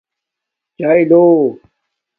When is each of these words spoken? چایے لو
چایے 0.77 1.01
لو 1.09 1.23